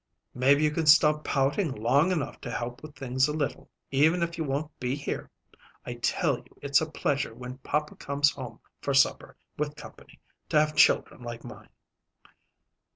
[0.33, 4.35] "Maybe you can stop pouting long enough to help with things a little, even if
[4.35, 5.29] you won't be here.
[5.85, 10.19] I tell you it's a pleasure when papa comes home for supper with company,
[10.49, 11.69] to have children like mine."